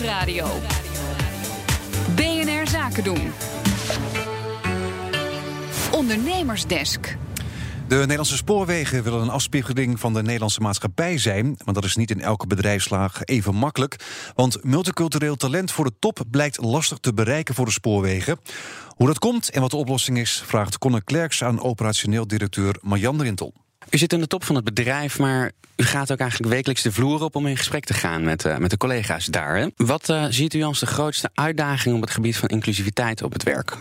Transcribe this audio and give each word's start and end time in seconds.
Nieuwsradio. 0.00 0.46
BNR 2.14 2.68
Zaken 2.68 3.04
doen. 3.04 3.32
Ondernemersdesk. 5.92 7.16
De 7.88 7.96
Nederlandse 7.96 8.36
spoorwegen 8.36 9.02
willen 9.02 9.20
een 9.20 9.28
afspiegeling 9.28 10.00
van 10.00 10.12
de 10.12 10.22
Nederlandse 10.22 10.60
maatschappij 10.60 11.18
zijn. 11.18 11.56
Maar 11.64 11.74
dat 11.74 11.84
is 11.84 11.96
niet 11.96 12.10
in 12.10 12.20
elke 12.20 12.46
bedrijfslaag 12.46 13.24
even 13.24 13.54
makkelijk. 13.54 13.96
Want 14.34 14.64
multicultureel 14.64 15.36
talent 15.36 15.72
voor 15.72 15.84
de 15.84 15.94
top 15.98 16.24
blijkt 16.30 16.62
lastig 16.62 16.98
te 16.98 17.14
bereiken 17.14 17.54
voor 17.54 17.64
de 17.64 17.70
spoorwegen. 17.70 18.38
Hoe 18.88 19.06
dat 19.06 19.18
komt 19.18 19.50
en 19.50 19.60
wat 19.60 19.70
de 19.70 19.76
oplossing 19.76 20.18
is, 20.18 20.42
vraagt 20.46 20.78
Conor 20.78 21.04
Klerks 21.04 21.44
aan 21.44 21.62
operationeel 21.62 22.26
directeur 22.26 22.76
Marjan 22.80 23.22
Rintel. 23.22 23.65
U 23.90 23.98
zit 23.98 24.12
in 24.12 24.20
de 24.20 24.26
top 24.26 24.44
van 24.44 24.54
het 24.54 24.64
bedrijf, 24.64 25.18
maar 25.18 25.52
u 25.76 25.84
gaat 25.84 26.12
ook 26.12 26.18
eigenlijk 26.18 26.52
wekelijks 26.52 26.82
de 26.82 26.92
vloer 26.92 27.22
op 27.22 27.36
om 27.36 27.46
in 27.46 27.56
gesprek 27.56 27.84
te 27.84 27.94
gaan 27.94 28.24
met, 28.24 28.44
uh, 28.44 28.56
met 28.56 28.70
de 28.70 28.76
collega's 28.76 29.26
daar. 29.26 29.56
Hè? 29.56 29.66
Wat 29.76 30.08
uh, 30.08 30.24
ziet 30.28 30.54
u 30.54 30.62
als 30.62 30.80
de 30.80 30.86
grootste 30.86 31.30
uitdaging 31.34 31.94
op 31.94 32.00
het 32.00 32.10
gebied 32.10 32.36
van 32.36 32.48
inclusiviteit 32.48 33.22
op 33.22 33.32
het 33.32 33.42
werk? 33.42 33.76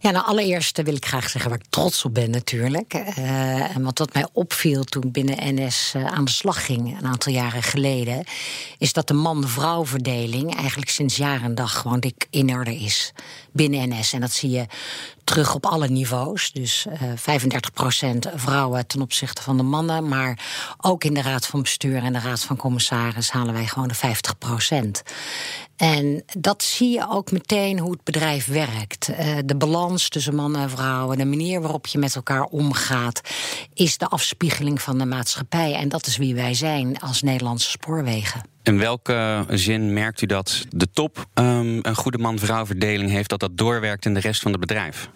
Ja, 0.00 0.10
nou 0.10 0.26
allereerst 0.26 0.82
wil 0.82 0.94
ik 0.94 1.06
graag 1.06 1.30
zeggen 1.30 1.50
waar 1.50 1.58
ik 1.58 1.66
trots 1.68 2.04
op 2.04 2.14
ben 2.14 2.30
natuurlijk. 2.30 2.94
Uh, 2.94 3.76
en 3.76 3.82
wat, 3.82 4.14
mij 4.14 4.26
opviel 4.32 4.84
toen 4.84 5.10
binnen 5.10 5.54
NS 5.54 5.92
aan 5.94 6.24
de 6.24 6.30
slag 6.30 6.64
ging, 6.64 6.98
een 6.98 7.06
aantal 7.06 7.32
jaren 7.32 7.62
geleden, 7.62 8.24
is 8.78 8.92
dat 8.92 9.08
de 9.08 9.14
man-vrouw 9.14 9.86
verdeling 9.86 10.56
eigenlijk 10.56 10.90
sinds 10.90 11.16
jaren 11.16 11.42
en 11.42 11.54
dag 11.54 11.78
gewoon 11.78 12.00
dik 12.00 12.26
in 12.30 12.54
orde 12.54 12.76
is 12.76 13.12
binnen 13.52 13.88
NS. 13.88 14.12
En 14.12 14.20
dat 14.20 14.32
zie 14.32 14.50
je 14.50 14.66
terug 15.32 15.54
op 15.54 15.66
alle 15.66 15.88
niveaus. 15.88 16.52
Dus 16.52 16.86
uh, 16.86 17.02
35% 17.02 18.34
vrouwen 18.34 18.86
ten 18.86 19.00
opzichte 19.00 19.42
van 19.42 19.56
de 19.56 19.62
mannen. 19.62 20.08
Maar 20.08 20.38
ook 20.80 21.04
in 21.04 21.14
de 21.14 21.22
Raad 21.22 21.46
van 21.46 21.62
Bestuur 21.62 22.02
en 22.02 22.12
de 22.12 22.18
Raad 22.18 22.40
van 22.40 22.56
Commissaris 22.56 23.30
halen 23.30 23.54
wij 23.54 23.66
gewoon 23.66 23.88
de 23.88 23.94
50%. 23.94 25.12
En 25.76 26.24
dat 26.38 26.62
zie 26.62 26.90
je 26.90 27.06
ook 27.10 27.30
meteen 27.30 27.78
hoe 27.78 27.90
het 27.90 28.04
bedrijf 28.04 28.46
werkt. 28.46 29.08
Uh, 29.08 29.38
de 29.44 29.56
balans 29.56 30.08
tussen 30.08 30.34
mannen 30.34 30.60
en 30.60 30.70
vrouwen, 30.70 31.18
de 31.18 31.24
manier 31.24 31.60
waarop 31.60 31.86
je 31.86 31.98
met 31.98 32.14
elkaar 32.14 32.44
omgaat, 32.44 33.20
is 33.74 33.98
de 33.98 34.08
afspiegeling 34.08 34.82
van 34.82 34.98
de 34.98 35.06
maatschappij. 35.06 35.74
En 35.74 35.88
dat 35.88 36.06
is 36.06 36.16
wie 36.16 36.34
wij 36.34 36.54
zijn 36.54 37.00
als 37.00 37.22
Nederlandse 37.22 37.70
spoorwegen. 37.70 38.51
In 38.62 38.78
welke 38.78 39.44
zin 39.48 39.92
merkt 39.92 40.22
u 40.22 40.26
dat 40.26 40.64
de 40.70 40.88
top 40.92 41.26
um, 41.34 41.78
een 41.82 41.94
goede 41.94 42.18
man-vrouw 42.18 42.66
verdeling 42.66 43.10
heeft, 43.10 43.28
dat 43.28 43.40
dat 43.40 43.58
doorwerkt 43.58 44.04
in 44.04 44.14
de 44.14 44.20
rest 44.20 44.42
van 44.42 44.50
het 44.50 44.60
bedrijf? 44.60 45.08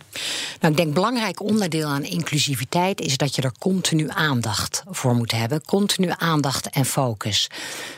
Nou, 0.61 0.73
ik 0.73 0.79
denk 0.79 0.95
belangrijk 0.95 1.43
onderdeel 1.43 1.89
aan 1.89 2.05
inclusiviteit 2.05 3.01
is 3.01 3.17
dat 3.17 3.35
je 3.35 3.43
er 3.43 3.53
continu 3.59 4.09
aandacht 4.09 4.83
voor 4.89 5.15
moet 5.15 5.33
hebben. 5.33 5.65
Continu 5.65 6.13
aandacht 6.17 6.71
en 6.71 6.85
focus. 6.85 7.51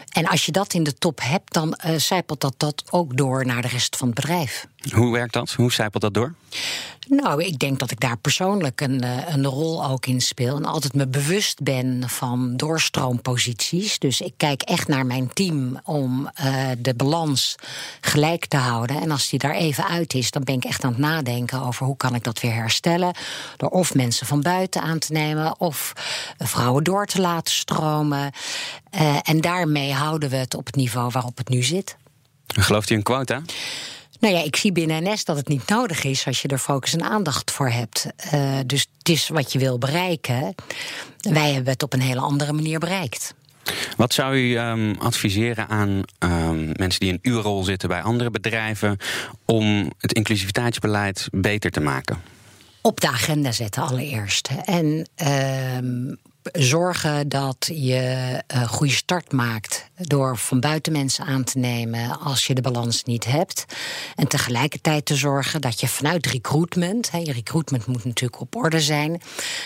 En 0.08 0.26
als 0.26 0.46
je 0.46 0.52
dat 0.52 0.74
in 0.74 0.82
de 0.82 0.94
top 0.94 1.20
hebt, 1.22 1.52
dan 1.52 1.78
uh, 1.86 1.96
zijpelt 1.96 2.40
dat, 2.40 2.54
dat 2.56 2.82
ook 2.90 3.16
door 3.16 3.46
naar 3.46 3.62
de 3.62 3.68
rest 3.68 3.96
van 3.96 4.06
het 4.06 4.16
bedrijf. 4.16 4.66
Hoe 4.90 5.12
werkt 5.12 5.32
dat? 5.32 5.52
Hoe 5.52 5.72
zijpelt 5.72 6.02
dat 6.02 6.14
door? 6.14 6.34
Nou, 7.08 7.44
ik 7.44 7.58
denk 7.58 7.78
dat 7.78 7.90
ik 7.90 8.00
daar 8.00 8.18
persoonlijk 8.18 8.80
een, 8.80 9.04
een 9.32 9.46
rol 9.46 9.86
ook 9.86 10.06
in 10.06 10.20
speel. 10.20 10.56
En 10.56 10.64
altijd 10.64 10.94
me 10.94 11.06
bewust 11.06 11.62
ben 11.62 12.08
van 12.08 12.56
doorstroomposities. 12.56 13.98
Dus 13.98 14.20
ik 14.20 14.32
kijk 14.36 14.62
echt 14.62 14.88
naar 14.88 15.06
mijn 15.06 15.32
team 15.32 15.80
om 15.84 16.30
uh, 16.44 16.68
de 16.78 16.94
balans 16.94 17.54
gelijk 18.00 18.46
te 18.46 18.56
houden. 18.56 19.00
En 19.00 19.10
als 19.10 19.28
die 19.28 19.38
daar 19.38 19.54
even 19.54 19.86
uit 19.86 20.14
is, 20.14 20.30
dan 20.30 20.44
ben 20.44 20.54
ik 20.54 20.64
echt 20.64 20.84
aan 20.84 20.90
het 20.90 21.00
nadenken 21.00 21.62
over 21.62 21.86
hoe 21.86 21.96
kan 21.96 22.14
ik 22.14 22.24
dat 22.24 22.40
weer 22.40 22.54
herstellen. 22.54 23.14
Door 23.56 23.70
of 23.70 23.94
mensen 23.94 24.26
van 24.26 24.42
buiten 24.42 24.82
aan 24.82 24.98
te 24.98 25.12
nemen 25.12 25.60
of 25.60 25.92
vrouwen 26.38 26.84
door 26.84 27.06
te 27.06 27.20
laten 27.20 27.54
stromen. 27.54 28.32
En 29.22 29.40
daarmee 29.40 29.92
houden 29.92 30.30
we 30.30 30.36
het 30.36 30.54
op 30.54 30.66
het 30.66 30.76
niveau 30.76 31.10
waarop 31.12 31.36
het 31.36 31.48
nu 31.48 31.62
zit. 31.62 31.96
Gelooft 32.46 32.90
u 32.90 32.94
een 32.94 33.02
quota? 33.02 33.42
Nou 34.18 34.34
ja, 34.34 34.42
ik 34.42 34.56
zie 34.56 34.72
binnen 34.72 35.02
NS 35.02 35.24
dat 35.24 35.36
het 35.36 35.48
niet 35.48 35.68
nodig 35.68 36.04
is 36.04 36.26
als 36.26 36.42
je 36.42 36.48
er 36.48 36.58
focus 36.58 36.92
en 36.92 37.02
aandacht 37.02 37.50
voor 37.50 37.68
hebt. 37.68 38.06
Uh, 38.34 38.58
dus 38.66 38.86
het 38.98 39.08
is 39.08 39.28
wat 39.28 39.52
je 39.52 39.58
wil 39.58 39.78
bereiken. 39.78 40.54
Wij 41.18 41.52
hebben 41.52 41.72
het 41.72 41.82
op 41.82 41.92
een 41.92 42.00
hele 42.00 42.20
andere 42.20 42.52
manier 42.52 42.78
bereikt. 42.78 43.34
Wat 43.96 44.14
zou 44.14 44.36
u 44.36 44.58
um, 44.58 44.96
adviseren 44.98 45.68
aan 45.68 46.02
um, 46.18 46.72
mensen 46.76 47.00
die 47.00 47.12
in 47.12 47.18
uw 47.22 47.40
rol 47.40 47.64
zitten 47.64 47.88
bij 47.88 48.02
andere 48.02 48.30
bedrijven 48.30 48.96
om 49.44 49.92
het 49.98 50.12
inclusiviteitsbeleid 50.12 51.28
beter 51.30 51.70
te 51.70 51.80
maken? 51.80 52.22
Op 52.82 53.00
de 53.00 53.08
agenda 53.08 53.52
zetten 53.52 53.82
allereerst. 53.82 54.50
En 54.64 55.08
uh, 55.22 56.16
zorgen 56.52 57.28
dat 57.28 57.70
je 57.72 58.28
een 58.46 58.68
goede 58.68 58.92
start 58.92 59.32
maakt 59.32 59.90
door 59.96 60.36
van 60.36 60.60
buiten 60.60 60.92
mensen 60.92 61.24
aan 61.24 61.44
te 61.44 61.58
nemen 61.58 62.20
als 62.20 62.46
je 62.46 62.54
de 62.54 62.60
balans 62.60 63.04
niet 63.04 63.24
hebt. 63.24 63.64
En 64.14 64.28
tegelijkertijd 64.28 65.04
te 65.04 65.14
zorgen 65.14 65.60
dat 65.60 65.80
je 65.80 65.88
vanuit 65.88 66.26
recruitment, 66.26 67.10
hè, 67.10 67.18
je 67.18 67.32
recruitment 67.32 67.86
moet 67.86 68.04
natuurlijk 68.04 68.40
op 68.40 68.56
orde 68.56 68.80
zijn, 68.80 69.20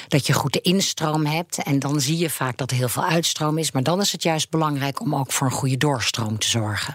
dat 0.08 0.26
je 0.26 0.32
goed 0.32 0.52
de 0.52 0.60
instroom 0.60 1.26
hebt. 1.26 1.62
En 1.62 1.78
dan 1.78 2.00
zie 2.00 2.18
je 2.18 2.30
vaak 2.30 2.56
dat 2.56 2.70
er 2.70 2.76
heel 2.76 2.88
veel 2.88 3.04
uitstroom 3.04 3.58
is. 3.58 3.72
Maar 3.72 3.82
dan 3.82 4.00
is 4.00 4.12
het 4.12 4.22
juist 4.22 4.50
belangrijk 4.50 5.00
om 5.00 5.14
ook 5.14 5.32
voor 5.32 5.46
een 5.46 5.52
goede 5.52 5.76
doorstroom 5.76 6.38
te 6.38 6.48
zorgen. 6.48 6.94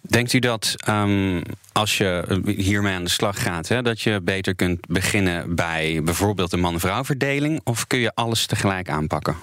Denkt 0.00 0.32
u 0.32 0.38
dat 0.38 0.74
um, 0.88 1.42
als 1.76 1.96
je 1.96 2.42
hiermee 2.56 2.94
aan 2.94 3.04
de 3.04 3.10
slag 3.10 3.42
gaat, 3.42 3.68
hè, 3.68 3.82
dat 3.82 4.00
je 4.00 4.20
beter 4.22 4.54
kunt 4.54 4.86
beginnen 4.86 5.54
bij 5.54 6.00
bijvoorbeeld 6.02 6.50
de 6.50 6.56
man-vrouw 6.56 7.04
verdeling? 7.04 7.60
Of 7.64 7.86
kun 7.86 7.98
je 7.98 8.14
alles 8.14 8.46
tegelijk 8.46 8.88
aanpakken? 8.88 9.36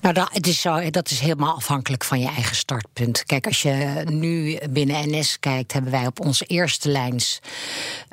Nou, 0.00 0.14
dat, 0.14 0.46
is 0.46 0.60
zo, 0.60 0.90
dat 0.90 1.10
is 1.10 1.20
helemaal 1.20 1.54
afhankelijk 1.54 2.04
van 2.04 2.20
je 2.20 2.26
eigen 2.26 2.56
startpunt. 2.56 3.24
Kijk, 3.24 3.46
als 3.46 3.62
je 3.62 4.04
nu 4.10 4.58
binnen 4.70 5.10
NS 5.10 5.38
kijkt, 5.40 5.72
hebben 5.72 5.90
wij 5.90 6.06
op 6.06 6.20
ons 6.20 6.42
eerste 6.46 6.88
lijns 6.88 7.40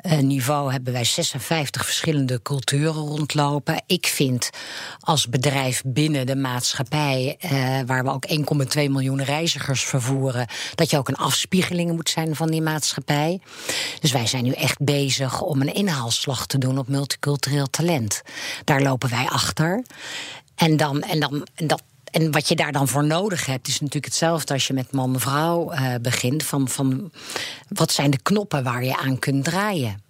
uh, 0.02 0.18
niveau 0.18 0.72
hebben 0.72 0.92
wij 0.92 1.04
56 1.04 1.84
verschillende 1.84 2.42
culturen 2.42 2.92
rondlopen. 2.92 3.82
Ik 3.86 4.06
vind 4.06 4.50
als 5.00 5.28
bedrijf 5.28 5.82
binnen 5.86 6.26
de 6.26 6.36
maatschappij, 6.36 7.36
uh, 7.44 7.50
waar 7.86 8.04
we 8.04 8.10
ook 8.10 8.26
1,2 8.76 8.90
miljoen 8.90 9.22
reizigers 9.22 9.84
vervoeren, 9.84 10.46
dat 10.74 10.90
je 10.90 10.98
ook 10.98 11.08
een 11.08 11.16
afspiegeling 11.16 11.92
moet 11.92 12.08
zijn 12.08 12.36
van 12.36 12.50
die 12.50 12.62
maatschappij. 12.62 13.40
Dus 14.00 14.12
wij 14.12 14.26
zijn 14.26 14.44
nu 14.44 14.52
echt 14.52 14.78
bezig 14.78 15.40
om 15.40 15.60
een 15.60 15.74
inhaalslag 15.74 16.46
te 16.46 16.58
doen 16.58 16.78
op 16.78 16.88
multicultureel 16.88 17.70
talent. 17.70 18.22
Daar 18.64 18.82
lopen 18.82 19.10
wij 19.10 19.26
achter. 19.28 19.82
En 20.54 20.76
dan, 20.76 21.02
en 21.02 21.20
dan, 21.20 21.46
en 21.54 21.66
dat, 21.66 21.82
en 22.10 22.30
wat 22.30 22.48
je 22.48 22.56
daar 22.56 22.72
dan 22.72 22.88
voor 22.88 23.04
nodig 23.04 23.46
hebt, 23.46 23.68
is 23.68 23.80
natuurlijk 23.80 24.04
hetzelfde 24.04 24.54
als 24.54 24.66
je 24.66 24.72
met 24.72 24.92
man-vrouw 24.92 25.72
uh, 25.72 25.94
begint. 26.02 26.42
Van, 26.42 26.68
van 26.68 27.10
wat 27.68 27.92
zijn 27.92 28.10
de 28.10 28.22
knoppen 28.22 28.62
waar 28.62 28.84
je 28.84 28.96
aan 28.96 29.18
kunt 29.18 29.44
draaien? 29.44 30.02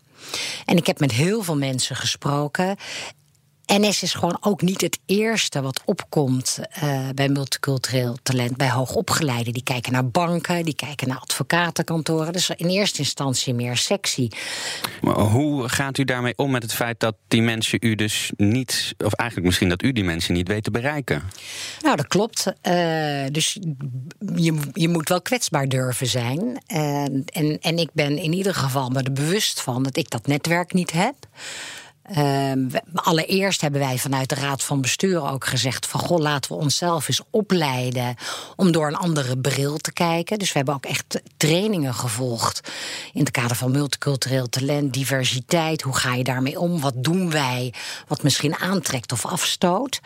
En 0.65 0.77
ik 0.77 0.87
heb 0.87 1.01
met 1.01 1.13
heel 1.13 1.43
veel 1.43 1.57
mensen 1.57 1.97
gesproken. 1.97 2.77
NS 3.79 4.03
is 4.03 4.15
gewoon 4.15 4.37
ook 4.41 4.63
niet 4.63 4.81
het 4.81 4.99
eerste 5.07 5.63
wat 5.63 5.83
opkomt 5.85 6.59
uh, 6.83 7.09
bij 7.15 7.29
multicultureel 7.29 8.17
talent, 8.23 8.57
bij 8.57 8.71
hoogopgeleiden. 8.71 9.53
Die 9.53 9.63
kijken 9.63 9.93
naar 9.93 10.09
banken, 10.09 10.65
die 10.65 10.75
kijken 10.75 11.09
naar 11.09 11.19
advocatenkantoren. 11.19 12.33
Dus 12.33 12.51
in 12.51 12.69
eerste 12.69 12.99
instantie 12.99 13.55
meer 13.55 13.77
sexy. 13.77 14.29
Maar 15.01 15.19
hoe 15.19 15.69
gaat 15.69 15.99
u 15.99 16.05
daarmee 16.05 16.33
om 16.37 16.51
met 16.51 16.63
het 16.63 16.75
feit 16.75 17.01
dat 17.01 17.15
die 17.29 17.43
mensen 17.43 17.79
u 17.83 17.95
dus 17.95 18.33
niet, 18.37 18.95
of 18.99 19.13
eigenlijk 19.13 19.49
misschien 19.49 19.69
dat 19.69 19.83
u 19.83 19.93
die 19.93 20.05
mensen 20.05 20.35
niet 20.35 20.49
weet 20.49 20.65
te 20.65 20.71
bereiken? 20.71 21.23
Nou, 21.83 21.97
dat 21.97 22.07
klopt. 22.07 22.47
Uh, 22.47 22.53
dus 23.33 23.59
je, 24.35 24.59
je 24.73 24.89
moet 24.89 25.09
wel 25.09 25.23
kwetsbaar 25.23 25.69
durven 25.69 26.07
zijn. 26.07 26.63
Uh, 26.69 27.03
en, 27.27 27.59
en 27.61 27.79
ik 27.79 27.91
ben 27.93 28.19
in 28.19 28.33
ieder 28.33 28.55
geval 28.55 28.89
me 28.89 29.03
er 29.03 29.13
bewust 29.13 29.61
van 29.61 29.83
dat 29.83 29.97
ik 29.97 30.11
dat 30.11 30.27
netwerk 30.27 30.73
niet 30.73 30.93
heb. 30.93 31.15
Uh, 32.17 32.53
allereerst 32.95 33.61
hebben 33.61 33.81
wij 33.81 33.99
vanuit 33.99 34.29
de 34.29 34.35
Raad 34.35 34.63
van 34.63 34.81
Bestuur 34.81 35.31
ook 35.31 35.47
gezegd: 35.47 35.87
van 35.87 36.01
goh, 36.01 36.19
laten 36.19 36.53
we 36.53 36.59
onszelf 36.59 37.09
eens 37.09 37.21
opleiden 37.31 38.17
om 38.57 38.73
door 38.73 38.87
een 38.87 38.97
andere 38.97 39.39
bril 39.39 39.77
te 39.77 39.93
kijken. 39.93 40.39
Dus 40.39 40.49
we 40.49 40.57
hebben 40.57 40.75
ook 40.75 40.85
echt 40.85 41.21
trainingen 41.37 41.95
gevolgd 41.95 42.71
in 43.13 43.21
het 43.21 43.31
kader 43.31 43.57
van 43.57 43.71
multicultureel 43.71 44.49
talent, 44.49 44.93
diversiteit. 44.93 45.83
Hoe 45.83 45.97
ga 45.97 46.15
je 46.15 46.25
daarmee 46.25 46.61
om? 46.61 46.81
Wat 46.81 46.95
doen 46.97 47.31
wij 47.31 47.75
wat 48.09 48.23
misschien 48.23 48.57
aantrekt 48.57 49.13
of 49.13 49.27
afstoot? 49.27 50.01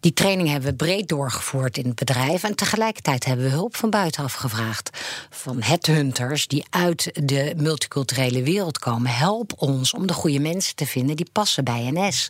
Die 0.00 0.12
training 0.12 0.48
hebben 0.48 0.70
we 0.70 0.76
breed 0.76 1.08
doorgevoerd 1.08 1.76
in 1.78 1.86
het 1.86 1.94
bedrijf. 1.94 2.42
En 2.42 2.54
tegelijkertijd 2.54 3.24
hebben 3.24 3.44
we 3.46 3.50
hulp 3.52 3.76
van 3.76 3.90
buitenaf 3.90 4.32
gevraagd. 4.32 4.90
Van 5.30 5.62
headhunters 5.62 6.46
die 6.46 6.64
uit 6.70 7.10
de 7.26 7.54
multiculturele 7.56 8.42
wereld 8.42 8.78
komen. 8.78 9.10
Help 9.10 9.52
ons 9.56 9.94
om 9.94 10.06
de 10.06 10.12
goede 10.12 10.40
mensen 10.40 10.74
te 10.74 10.86
vinden 10.86 11.16
die 11.16 11.28
passen 11.36 11.64
bij 11.64 11.90
NS. 11.92 12.28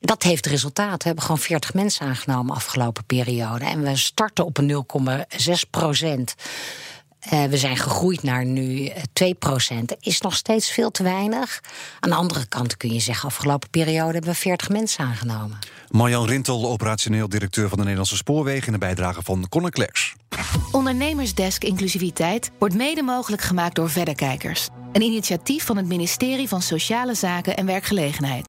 Dat 0.00 0.22
heeft 0.22 0.46
resultaat. 0.46 1.02
We 1.02 1.06
hebben 1.06 1.24
gewoon 1.24 1.38
40 1.38 1.74
mensen 1.74 2.06
aangenomen 2.06 2.54
afgelopen 2.54 3.04
periode. 3.04 3.64
En 3.64 3.82
we 3.82 3.96
starten 3.96 4.44
op 4.44 4.58
een 4.58 4.84
0,6 5.48 5.52
procent. 5.70 6.34
Uh, 7.32 7.44
we 7.44 7.56
zijn 7.56 7.76
gegroeid 7.76 8.22
naar 8.22 8.44
nu 8.44 8.92
2 9.12 9.34
procent. 9.34 9.96
Is 10.00 10.20
nog 10.20 10.34
steeds 10.34 10.70
veel 10.70 10.90
te 10.90 11.02
weinig. 11.02 11.60
Aan 12.00 12.10
de 12.10 12.16
andere 12.16 12.46
kant 12.46 12.76
kun 12.76 12.92
je 12.92 13.00
zeggen... 13.00 13.28
afgelopen 13.28 13.70
periode 13.70 14.12
hebben 14.12 14.30
we 14.30 14.36
40 14.36 14.68
mensen 14.68 15.04
aangenomen. 15.04 15.58
Marjan 15.88 16.26
Rintel, 16.26 16.68
operationeel 16.68 17.28
directeur 17.28 17.68
van 17.68 17.76
de 17.76 17.82
Nederlandse 17.82 18.16
Spoorwegen... 18.16 18.66
in 18.66 18.72
de 18.72 18.78
bijdrage 18.78 19.22
van 19.22 19.48
Conor 19.48 19.70
Klerks. 19.70 20.14
Ondernemersdesk 20.72 21.64
Inclusiviteit 21.64 22.50
wordt 22.58 22.74
mede 22.74 23.02
mogelijk 23.02 23.42
gemaakt 23.42 23.74
door 23.74 23.90
Verderkijkers. 23.90 24.68
Een 24.96 25.02
initiatief 25.02 25.64
van 25.64 25.76
het 25.76 25.86
ministerie 25.86 26.48
van 26.48 26.62
Sociale 26.62 27.14
Zaken 27.14 27.56
en 27.56 27.66
Werkgelegenheid. 27.66 28.44